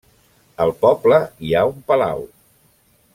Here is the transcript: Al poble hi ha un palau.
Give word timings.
Al 0.65 0.71
poble 0.85 1.19
hi 1.49 1.53
ha 1.59 1.63
un 1.75 1.85
palau. 1.91 2.25